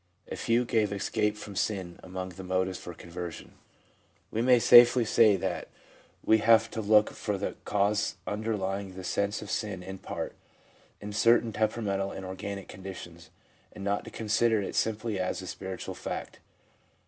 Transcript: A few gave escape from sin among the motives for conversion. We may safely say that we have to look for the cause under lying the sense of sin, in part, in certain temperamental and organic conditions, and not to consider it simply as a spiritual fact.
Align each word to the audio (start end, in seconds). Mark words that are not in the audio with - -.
A 0.31 0.35
few 0.35 0.65
gave 0.65 0.91
escape 0.91 1.37
from 1.37 1.55
sin 1.55 1.99
among 2.01 2.29
the 2.29 2.43
motives 2.43 2.79
for 2.79 2.95
conversion. 2.95 3.53
We 4.31 4.41
may 4.41 4.57
safely 4.57 5.05
say 5.05 5.35
that 5.35 5.67
we 6.25 6.39
have 6.39 6.71
to 6.71 6.81
look 6.81 7.11
for 7.11 7.37
the 7.37 7.53
cause 7.65 8.15
under 8.25 8.57
lying 8.57 8.95
the 8.95 9.03
sense 9.03 9.43
of 9.43 9.51
sin, 9.51 9.83
in 9.83 9.99
part, 9.99 10.33
in 11.01 11.13
certain 11.13 11.53
temperamental 11.53 12.11
and 12.13 12.25
organic 12.25 12.67
conditions, 12.67 13.29
and 13.73 13.83
not 13.83 14.03
to 14.05 14.09
consider 14.09 14.59
it 14.59 14.73
simply 14.73 15.19
as 15.19 15.39
a 15.39 15.45
spiritual 15.45 15.93
fact. 15.93 16.39